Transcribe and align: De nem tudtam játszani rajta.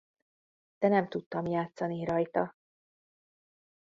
De 0.79 0.87
nem 0.87 1.07
tudtam 1.09 1.45
játszani 1.45 2.05
rajta. 2.05 2.55